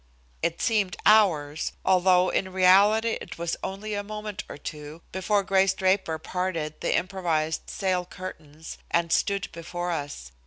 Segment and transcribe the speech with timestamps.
[0.41, 5.75] It seemed hours, although in reality it was only a moment or two before Grace
[5.75, 10.31] Draper parted the improvised sail curtains and stood before us.